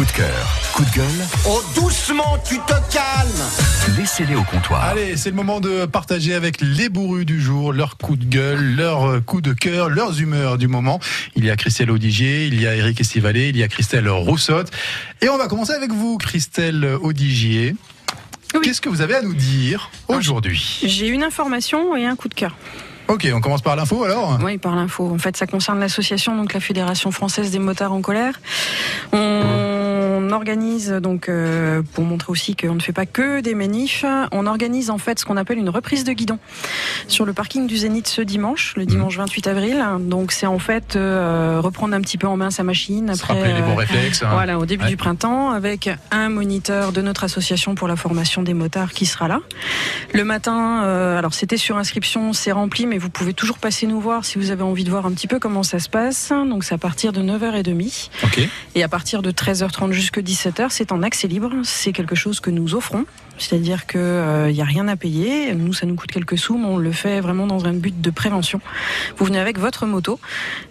[0.00, 4.82] Coup de cœur, coup de gueule, Oh, doucement, tu te calmes laissez-les au comptoir.
[4.82, 8.76] Allez, c'est le moment de partager avec les bourrus du jour leurs coups de gueule,
[8.76, 11.00] leurs coups de cœur, leurs humeurs du moment.
[11.36, 14.70] Il y a Christelle Audigier, il y a Eric Estivalé, il y a Christelle Roussotte.
[15.20, 17.76] Et on va commencer avec vous, Christelle Audigier.
[18.54, 18.60] Oui.
[18.62, 22.34] Qu'est-ce que vous avez à nous dire aujourd'hui J'ai une information et un coup de
[22.34, 22.56] cœur.
[23.10, 25.10] Ok, on commence par l'info alors Oui, par l'info.
[25.12, 28.40] En fait, ça concerne l'association, donc la Fédération française des motards en colère.
[29.12, 29.69] On
[30.32, 34.04] organise donc euh, pour montrer aussi qu'on ne fait pas que des manifs.
[34.32, 36.38] On organise en fait ce qu'on appelle une reprise de guidon
[37.08, 39.84] sur le parking du Zénith ce dimanche, le dimanche 28 avril.
[40.00, 43.52] Donc c'est en fait euh, reprendre un petit peu en main sa machine après.
[43.54, 44.22] les bons réflexes.
[44.22, 44.28] hein.
[44.32, 44.90] Voilà, au début Ouais.
[44.90, 49.28] du printemps, avec un moniteur de notre association pour la formation des motards qui sera
[49.28, 49.40] là.
[50.14, 54.00] Le matin, euh, alors c'était sur inscription, c'est rempli, mais vous pouvez toujours passer nous
[54.00, 56.30] voir si vous avez envie de voir un petit peu comment ça se passe.
[56.30, 58.40] Donc c'est à partir de 9h30 Ok.
[58.74, 61.50] et à partir de 13h30 jusqu'à 17h, c'est en accès libre.
[61.64, 63.04] C'est quelque chose que nous offrons.
[63.40, 64.00] C'est-à-dire qu'il
[64.52, 65.54] n'y a rien à payer.
[65.54, 68.10] Nous, ça nous coûte quelques sous, mais on le fait vraiment dans un but de
[68.10, 68.60] prévention.
[69.16, 70.20] Vous venez avec votre moto,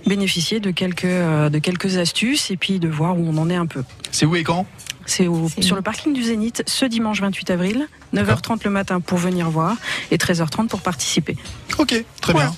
[0.05, 3.55] bénéficier de quelques, euh, de quelques astuces et puis de voir où on en est
[3.55, 3.83] un peu.
[4.11, 4.65] C'est où et quand?
[5.05, 5.27] C'est
[5.61, 9.75] sur le parking du Zénith ce dimanche 28 avril, 9h30 le matin pour venir voir
[10.11, 11.35] et 13h30 pour participer.
[11.79, 12.49] Ok, très Voilà.
[12.49, 12.57] bien.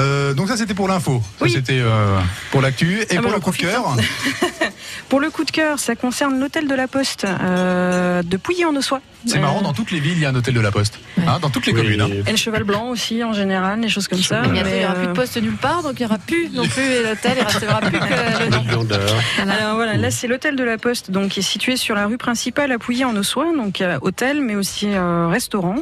[0.00, 1.50] Euh, donc ça c'était pour l'info, Oui.
[1.50, 2.20] c'était euh,
[2.50, 3.96] pour l'actu et Ah pour bah, le coup de cœur.
[5.08, 9.00] Pour le coup de cœur, ça concerne l'hôtel de la Poste euh, de Pouilly-en-Ossois.
[9.26, 10.98] C'est Euh, marrant, dans toutes les villes il y a un hôtel de la Poste,
[11.26, 12.00] Hein, dans toutes les communes.
[12.00, 12.08] hein.
[12.26, 14.42] Et le cheval blanc aussi en général, des choses comme ça.
[14.46, 16.66] Il n'y aura euh, plus de poste nulle part, donc il n'y aura plus non
[16.66, 19.50] plus l'hôtel, il ne restera plus que le.
[19.50, 22.18] Alors voilà, là c'est l'hôtel de la Poste, donc qui est situé sur la rue
[22.18, 25.76] principale à Pouilly en Ossois, donc euh, hôtel, mais aussi euh, restaurant,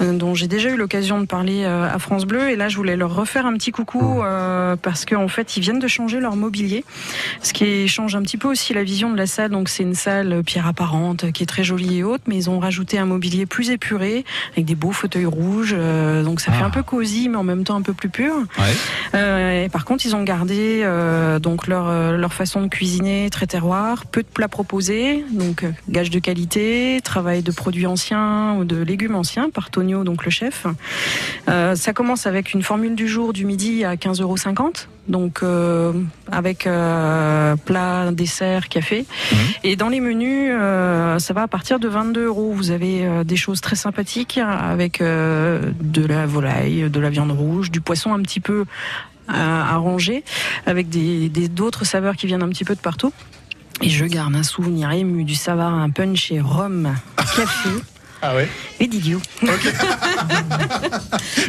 [0.00, 2.50] euh, dont j'ai déjà eu l'occasion de parler euh, à France Bleu.
[2.50, 5.78] Et là, je voulais leur refaire un petit coucou euh, parce qu'en fait, ils viennent
[5.80, 6.84] de changer leur mobilier,
[7.42, 9.50] ce qui change un petit peu aussi la vision de la salle.
[9.50, 12.48] Donc c'est une salle euh, pierre apparente qui est très jolie et haute, mais ils
[12.50, 16.62] ont rajouté un mobilier plus épuré avec des beaux fauteuils rouges, euh, donc ça fait
[16.62, 16.66] Ah.
[16.66, 18.34] un peu cosy, mais en même temps un peu plus pur.
[18.58, 18.64] Ouais.
[19.14, 23.46] Euh, et par contre, ils ont gardé euh, donc leur, leur façon de cuisiner très
[23.46, 28.76] terroir, peu de plats proposés, donc gage de qualité, travail de produits anciens ou de
[28.82, 30.66] légumes anciens par Tonio, donc le chef.
[31.46, 34.36] Ça commence avec une formule du jour du midi à 15,50 euros,
[35.08, 35.92] donc euh,
[36.30, 39.06] avec euh, plat, dessert, café.
[39.32, 39.38] Mhm.
[39.64, 42.52] Et dans les menus, euh, ça va à partir de 22 euros.
[42.54, 47.30] Vous avez euh, des choses très sympathiques avec euh, de la volaille, de la viande
[47.32, 48.64] rouge, du poisson un petit peu
[49.28, 50.24] euh, arrangé,
[50.66, 53.12] avec des des- d'autres saveurs qui viennent un petit peu de partout.
[53.82, 57.68] Et je garde un souvenir ému du savoir, un punch et rhum, café
[58.22, 58.48] Ah ouais
[58.80, 59.20] et d'idiot.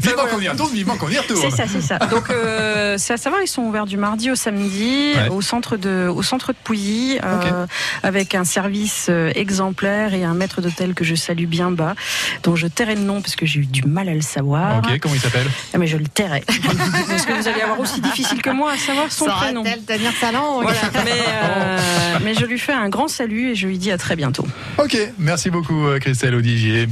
[0.02, 1.42] Vivement qu'on y retourne, vivement qu'on y retourne.
[1.42, 1.98] C'est ça, c'est ça.
[1.98, 5.30] Donc, euh, c'est à savoir, ils sont ouverts du mardi au samedi Ouais.
[5.30, 7.66] au centre de, au centre de Pouilly, euh,
[8.04, 11.96] avec un service euh, exemplaire et un maître d'hôtel que je salue bien bas,
[12.44, 14.78] dont je tairai le nom parce que j'ai eu du mal à le savoir.
[14.80, 15.48] Ok, comment il s'appelle?
[15.74, 16.44] Ah, mais je le tairai.
[17.08, 19.64] parce que vous allez avoir aussi difficile que moi à savoir son prénom.
[19.64, 20.64] Saura-t-elle tenir sa langue?
[20.64, 20.80] Voilà.
[21.06, 21.12] Mais,
[21.44, 21.78] euh,
[22.24, 24.48] mais je lui fais un grand salut et je lui dis à très bientôt.
[24.78, 26.88] Ok, merci beaucoup Christelle Audigier.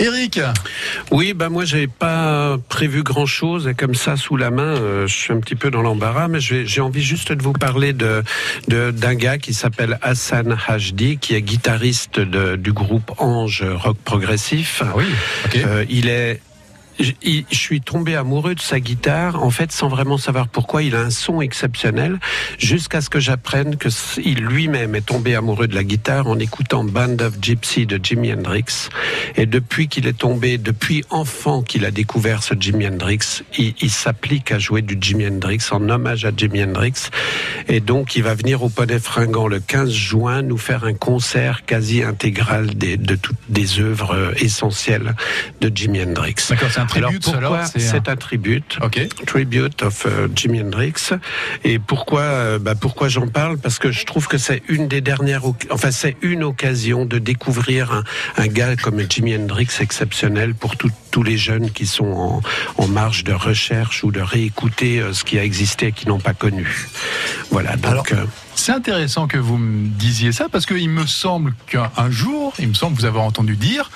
[0.00, 0.40] Eric,
[1.12, 5.06] Oui, bah moi j'ai pas prévu grand chose et comme ça sous la main, euh,
[5.06, 8.24] je suis un petit peu dans l'embarras, mais j'ai envie juste de vous parler de
[8.66, 14.82] d'un gars qui s'appelle Hassan Hajdi, qui est guitariste de- du groupe Ange rock progressif.
[14.84, 15.04] Ah oui.
[15.56, 16.40] Euh, il est
[16.98, 20.82] je suis tombé amoureux de sa guitare, en fait, sans vraiment savoir pourquoi.
[20.82, 22.18] Il a un son exceptionnel,
[22.58, 23.88] jusqu'à ce que j'apprenne que
[24.22, 28.32] il lui-même est tombé amoureux de la guitare en écoutant Band of Gypsy de Jimi
[28.32, 28.88] Hendrix.
[29.36, 34.52] Et depuis qu'il est tombé, depuis enfant qu'il a découvert ce Jimi Hendrix, il, s'applique
[34.52, 37.10] à jouer du Jimi Hendrix en hommage à Jimi Hendrix.
[37.68, 41.64] Et donc, il va venir au Poney Fringant le 15 juin nous faire un concert
[41.64, 45.14] quasi intégral des, de toutes des œuvres euh, essentielles
[45.60, 46.34] de Jimi Hendrix.
[46.92, 48.78] Un Alors pourquoi c'est un- tribute.
[49.26, 51.10] Tribute of euh, Jimi Hendrix.
[51.64, 53.58] Et pourquoi, euh, bah, pourquoi j'en parle?
[53.58, 57.92] Parce que je trouve que c'est une des dernières, enfin c'est une occasion de découvrir
[57.92, 58.04] un,
[58.36, 62.42] un gars comme Jimi Hendrix exceptionnel pour tout- tous les jeunes qui sont en,
[62.82, 66.18] en marge de recherche ou de réécouter euh, ce qui a existé et qui n'ont
[66.20, 66.88] pas connu.
[67.50, 67.76] Voilà.
[67.76, 67.86] Donc.
[67.86, 68.26] Alors, euh,
[68.56, 72.68] C'est intéressant que vous me disiez ça parce qu'il me semble qu'un un jour, il
[72.68, 73.90] me semble vous avoir entendu dire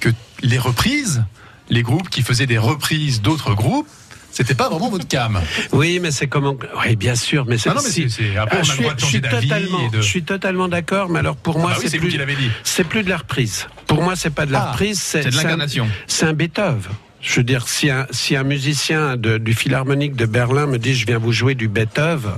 [0.00, 0.08] que
[0.42, 1.24] les reprises,
[1.70, 3.88] les groupes qui faisaient des reprises d'autres groupes,
[4.30, 5.40] c'était pas vraiment votre cam.
[5.72, 7.68] Oui, mais c'est comment Oui, bien sûr, mais c'est.
[7.70, 9.12] Ah non, mais si- c'est- on a Ah, le je suis- droit de je suis
[9.18, 11.80] changer d'avis totalement, et de- je suis totalement d'accord, mais alors pour moi, Ah bah
[11.84, 12.50] oui, c'est plus, qui l'avez dit.
[12.64, 13.66] c'est plus de la reprise.
[13.86, 15.86] Pour moi, c'est pas de la Ah, reprise, C'est de l'incarnation.
[16.06, 16.92] C'est un Beethoven.
[17.20, 20.94] Je veux dire, si un, si un musicien de- du Philharmonique de Berlin me dit
[20.94, 22.32] je viens vous jouer du Beethoven,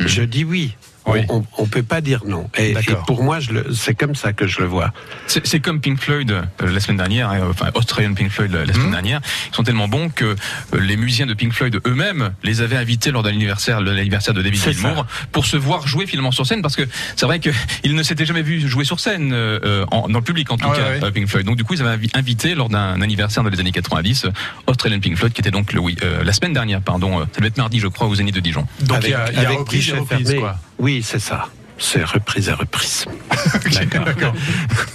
[0.00, 0.06] Hmm.
[0.06, 0.74] je dis oui.
[1.06, 1.20] Oui.
[1.28, 2.48] On, on, on peut pas dire non.
[2.58, 2.74] Et,
[3.06, 4.92] pour moi, je le- c'est comme ça que je le vois.
[5.28, 8.64] C'est c'est comme Pink Floyd euh, la semaine dernière, hein, enfin Australian Pink Floyd la,
[8.64, 8.92] la semaine Mhm.
[8.92, 9.20] dernière.
[9.52, 10.34] Ils sont tellement bons que euh,
[10.80, 14.42] les musiciens de Pink Floyd eux-mêmes les avaient invités lors de l'anniversaire, de l'anniversaire de
[14.42, 16.82] David Gilmour pour se voir jouer finalement sur scène parce que
[17.14, 20.24] c'est vrai qu'ils ne s'étaient jamais vus jouer sur scène euh, euh, en- dans le
[20.24, 21.12] public en tout Ah cas ouais.
[21.12, 21.46] Pink Floyd.
[21.46, 24.30] Donc du coup ils avaient invi- invité lors d'un anniversaire dans les années 90 euh,
[24.66, 27.36] Australian Pink Floyd qui était donc le oui euh, la semaine dernière pardon euh, ça
[27.38, 28.66] devait être mardi je crois au Zénith de Dijon.
[28.80, 30.40] Donc il y a, il y a reprise reprise, fermé.
[30.40, 30.58] quoi.
[30.78, 31.48] Oui, c'est ça.
[31.78, 33.04] C'est reprise et reprise.
[33.92, 34.34] D'accord.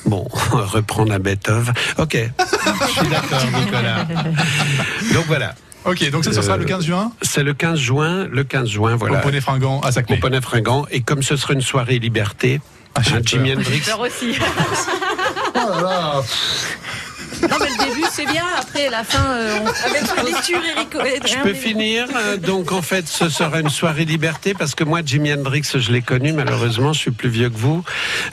[0.06, 1.74] Bon, on va reprendre à Beethoven.
[2.00, 4.06] Ok, je suis d'accord, Nicolas.
[5.13, 5.54] Donc voilà,
[5.86, 7.12] Ok, donc ça, ce sera Euh, le 15 juin?
[7.22, 8.28] C'est le 15 juin.
[8.31, 9.19] Le 15 juin, au voilà.
[9.19, 10.18] Poney Fringant à Au Saclay.
[10.18, 10.86] Poney Fringant.
[10.92, 12.62] Et comme ce sera une soirée liberté,
[12.95, 13.54] Ah, j'ai hein, Jimi.
[13.54, 13.80] Hendrix.
[13.81, 14.36] Peur aussi.
[15.56, 16.24] Oh là là.
[17.50, 18.44] Non, mais le début, c'est bien.
[18.60, 19.68] Après, la fin, euh, on...
[19.90, 21.28] Avec la lecture, Eric.
[21.28, 22.08] Je peux finir.
[22.16, 25.92] euh, Donc en fait, ce sera une soirée liberté parce que moi, Jimi Hendrix, je
[25.92, 26.34] l'ai connu.
[26.34, 27.84] Malheureusement, je suis plus vieux que vous.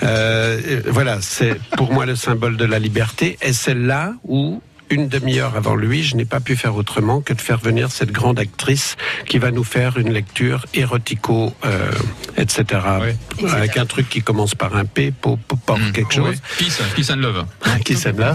[0.02, 3.38] Euh, voilà, c'est pour moi le symbole de la liberté.
[3.42, 4.60] Et c'est là où
[4.90, 8.12] une demi-heure avant lui, je n'ai pas pu faire autrement que de faire venir cette
[8.12, 8.96] grande actrice
[9.26, 11.90] qui va nous faire une lecture érotico, euh,
[12.36, 12.64] etc.
[13.00, 13.50] Ouais.
[13.50, 15.92] Avec un truc qui commence par un P, po, po, por, Mm.
[15.92, 16.28] quelque chose.
[16.30, 16.40] Ouais.
[16.58, 17.44] Peace, peace and love.
[17.84, 18.34] qui s'aime là,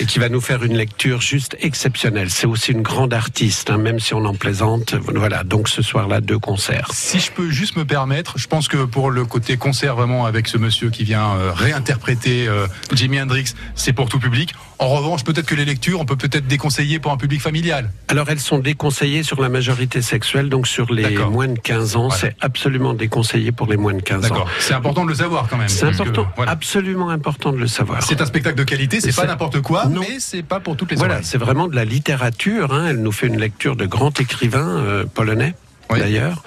[0.00, 2.30] et qui va nous faire une lecture juste exceptionnelle.
[2.30, 4.94] C'est aussi une grande artiste, hein, même si on en plaisante.
[5.14, 6.88] Voilà, donc ce soir-là, deux concerts.
[6.92, 10.48] Si je peux juste me permettre, je pense que pour le côté concert vraiment avec
[10.48, 14.54] ce monsieur qui vient euh, réinterpréter euh, Jimi Hendrix, c'est pour tout public.
[14.78, 17.90] En revanche, peut-être que les lectures, on peut peut-être déconseiller pour un public familial.
[18.08, 22.08] Alors, elles sont déconseillées sur la majorité sexuelle, donc sur les moins de 15 ans,
[22.08, 22.20] Voilà.
[22.20, 24.20] c'est absolument déconseillé pour les moins de 15 ans.
[24.28, 24.48] D'accord.
[24.58, 25.68] C'est important de le savoir quand même.
[25.68, 26.50] C'est que, important, voilà.
[26.52, 28.02] absolument important de le savoir.
[28.02, 30.00] C'est un spectacle de qualité, c'est pas n'importe quoi, Non.
[30.00, 32.72] mais c'est pas pour toutes les Voilà, c'est vraiment de la littérature.
[32.74, 32.86] Hein.
[32.90, 35.54] Elle nous fait une lecture de grands écrivains euh, polonais,
[35.90, 35.98] Oui.
[36.00, 36.42] d'ailleurs.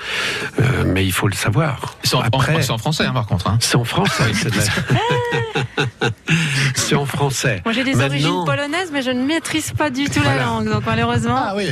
[0.60, 1.96] Euh, mais il faut le savoir.
[2.04, 2.22] C'est en,
[2.78, 3.48] français hein, par contre.
[3.48, 3.58] Hein.
[3.62, 4.24] c'est en français.
[6.76, 7.62] c'est en français.
[7.66, 10.36] Moi, j'ai des Maintenant- origines polonaises, mais je ne maîtrise pas du tout Voilà.
[10.38, 10.70] la langue.
[10.70, 11.36] Donc, malheureusement.
[11.38, 11.70] Ah oui.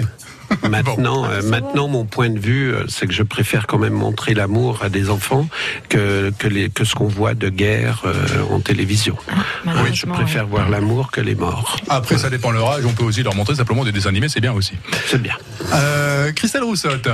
[0.70, 4.36] Maintenant, euh, maintenant, mon point de vue, euh, c'est que je préfère quand même montrer
[4.36, 5.48] l'amour à des enfants
[5.90, 8.14] que que, les, que ce qu'on voit de guerre euh,
[8.52, 9.18] en télévision.
[9.66, 11.78] Hein, je préfère voir l'amour que les morts.
[11.90, 12.86] Après, ça dépend leur âge.
[12.86, 14.74] On peut aussi leur montrer simplement des dessins animés, c'est bien aussi.
[15.08, 15.34] C'est bien.
[15.74, 17.08] Euh, Christelle Roussotte.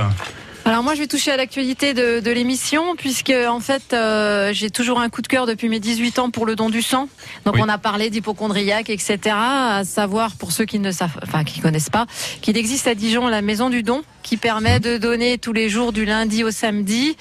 [0.64, 4.70] Alors moi, je vais toucher à l'actualité de, de l'émission, puisque en fait, euh, j'ai
[4.70, 7.08] toujours un coup de cœur depuis mes 18 ans pour le don du sang.
[7.44, 7.60] Donc Oui.
[7.64, 9.18] on a parlé d'hypochondriaque, etc.
[9.34, 12.06] À savoir, pour ceux qui ne savent, enfin qui connaissent pas,
[12.42, 15.92] qu'il existe à Dijon la maison du don, qui permet de donner tous les jours
[15.92, 17.16] du lundi au samedi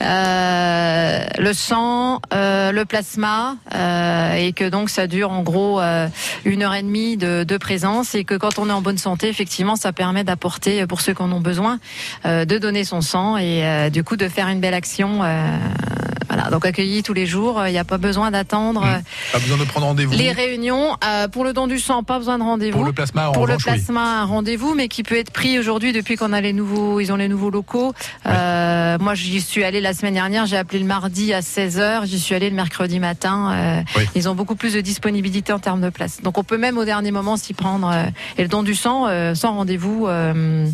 [0.00, 6.08] euh, le sang, euh, le plasma, euh, et que donc ça dure en gros euh,
[6.46, 9.28] une heure et demie de, de présence, et que quand on est en bonne santé,
[9.28, 11.78] effectivement, ça permet d'apporter pour ceux qui en ont besoin
[12.24, 15.20] euh, de donner son sang et euh, du coup de faire une belle action.
[16.30, 18.84] Euh, voilà, donc accueilli tous les jours, il n'y a pas besoin d'attendre Mmh.
[18.88, 18.98] euh,
[19.32, 20.12] Pas besoin de prendre rendez-vous.
[20.14, 20.96] les réunions.
[21.04, 22.76] Euh, pour le don du sang, pas besoin de rendez-vous.
[22.78, 23.62] Pour le plasma, en Pour le oui.
[23.62, 27.12] plasma, un rendez-vous, mais qui peut être pris aujourd'hui depuis qu'on a les nouveaux, ils
[27.12, 27.92] ont les nouveaux locaux.
[28.26, 30.46] Euh, moi, j'y suis allée la semaine dernière.
[30.46, 33.52] J'ai appelé le mardi à 16 h J'y suis allée le mercredi matin.
[33.52, 34.04] Euh, Oui.
[34.14, 36.20] Ils ont beaucoup plus de disponibilité en termes de place.
[36.22, 37.88] Donc, on peut même au dernier moment s'y prendre.
[37.92, 38.04] euh,
[38.38, 40.66] et le don du sang, euh, sans rendez-vous, euh,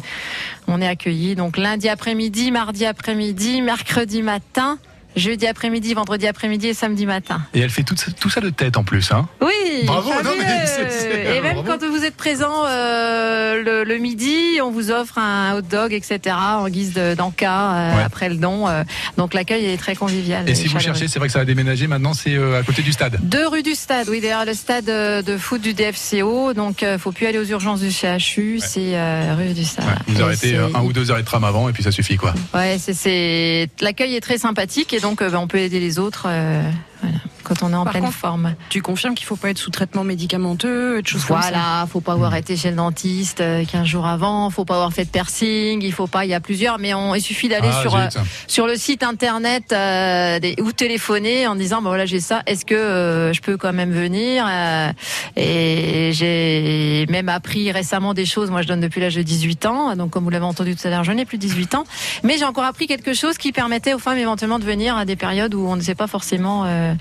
[0.69, 1.35] on est accueilli.
[1.35, 4.79] Donc, lundi après-midi, mardi après-midi, mercredi matin.
[5.17, 7.43] Jeudi après-midi, vendredi après-midi et samedi matin.
[7.55, 9.13] Et elle fait tout, ça- tout ça de tête en plus.
[9.13, 9.29] Hein.
[9.43, 11.79] Oui, Bravo, non, mais c'est- c'est- Et même bravo.
[11.81, 16.37] quand vous êtes présent euh, le, le midi, on vous offre un hot dog, etc.
[16.37, 18.03] en guise de- d'enca euh, Ouais.
[18.05, 18.69] après le don.
[18.69, 18.84] euh.
[19.17, 20.49] donc l'accueil est très convivial.
[20.49, 22.82] Et si vous cherchez, c'est vrai que ça a déménagé maintenant, c'est euh, à côté
[22.82, 23.19] du stade.
[23.22, 26.53] Deux rue du Stade, oui, derrière le stade de foot du DFCO.
[26.55, 28.94] Donc, faut plus aller aux urgences du CHU, c'est
[29.34, 29.84] rue du Stade.
[29.87, 32.34] Ouais, vous arrêtez un ou deux heures de tram avant et puis ça suffit quoi.
[32.55, 36.22] Ouais, c'est- l'accueil est très sympathique et donc bah, on peut aider les autres
[37.03, 37.17] voilà,
[37.55, 38.55] quand on est en Par pleine contre, forme.
[38.69, 41.49] Tu confirmes qu'il faut pas être sous traitement médicamenteux, de choses comme ça.
[41.51, 44.93] Voilà, faut pas avoir été chez le dentiste euh, 15 jours avant, faut pas avoir
[44.93, 47.69] fait de piercing, il faut pas, il y a plusieurs, mais on, il suffit d'aller
[47.73, 48.06] Ah, sur euh,
[48.47, 52.65] sur le site internet euh, des- ou téléphoner en disant bah voilà j'ai ça, est-ce
[52.65, 54.91] que euh, je peux quand même venir euh,
[55.37, 58.51] Et j'ai même appris récemment des choses.
[58.51, 60.91] Moi je donne depuis l'âge de 18 ans, donc comme vous l'avez entendu tout à
[60.91, 61.85] l'heure, je n'ai plus 18 ans,
[62.23, 65.17] mais j'ai encore appris quelque chose qui permettait aux femmes éventuellement de venir à des
[65.17, 66.65] périodes où on ne sait pas forcément.
[66.67, 66.94] euh,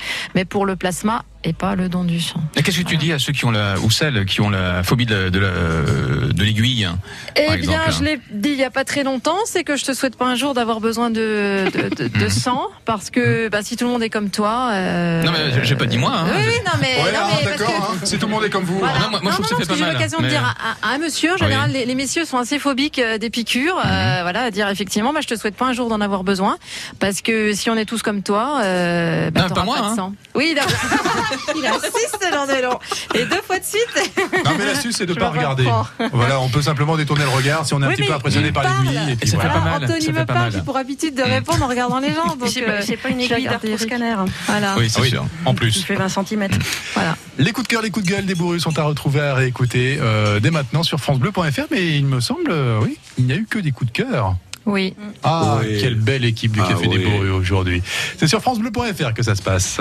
[0.45, 2.39] pour le plasma, et pas le don du sang.
[2.55, 4.83] Et qu'est-ce que tu dis à ceux qui ont la, ou celles qui ont la
[4.83, 6.87] phobie de, la- de, la- de l'aiguille
[7.35, 9.83] Eh par bien, je l'ai dit il y a pas très longtemps, c'est que je
[9.85, 12.29] te souhaite pas un jour d'avoir besoin de, de, de- de Mhm.
[12.29, 14.69] sang, parce que bah, si tout le monde est comme toi.
[14.73, 16.25] euh, Non, mais j'ai pas dit moi, hein.
[16.27, 17.03] Oui, oui, non, mais.
[17.03, 18.77] Ouais, non, ah, mais d'accord, que- hein, si tout le monde est comme vous.
[18.79, 18.99] Voilà.
[18.99, 20.43] Non, moi- moi, je trouve que ça fait pas j'ai l'occasion de dire
[20.83, 21.77] à, à un monsieur, en général, Oui.
[21.79, 23.75] les, les messieurs sont assez phobiques euh, des piqûres.
[23.77, 23.81] Mhm.
[23.91, 26.57] euh, voilà, à dire effectivement, bah, je te souhaite pas un jour d'en avoir besoin,
[26.99, 29.83] parce que si on est tous comme toi, euh, bah, Non, t'auras pas moi, de
[29.85, 29.95] hein.
[29.95, 30.13] sang.
[30.35, 30.71] Oui, d'accord.
[31.55, 32.79] il insiste, Landelon.
[33.15, 34.13] Et deux fois de suite.
[34.45, 35.63] Non, mais l'astuce, c'est de Je pas regarder.
[35.63, 35.87] reprends.
[36.13, 38.53] Voilà, on peut simplement détourner le regard si on est un petit peu impressionné il
[38.53, 39.11] par l'aiguille.
[39.11, 39.53] Et puis Et ça fait voilà.
[39.53, 41.99] pas mal, Anthony ça me fait pas parle, j'ai pour habitude de répondre en regardant
[41.99, 42.35] les gens.
[42.35, 44.15] Donc, C'est euh, pas, pas une aiguille d'arthroscanner.
[44.47, 44.75] Voilà.
[44.77, 45.25] Oui, c'est Ah oui, sûr.
[45.45, 45.83] en Il plus.
[45.83, 46.47] fait 20 cm.
[46.93, 47.15] voilà.
[47.37, 49.97] Les coups de cœur, les coups de gueule des bourrus sont à retrouver, à réécouter
[50.01, 51.61] euh, dès maintenant sur FranceBleu.fr.
[51.71, 54.35] Mais il me semble, euh, oui, il n'y a eu que des coups de cœur.
[54.65, 54.93] Oui.
[55.23, 55.79] Ah, Oui.
[55.81, 56.99] quelle belle équipe du Ah Café des.
[56.99, 57.81] Bourrus aujourd'hui.
[58.19, 59.79] C'est sur FranceBleu.fr que ça se passe.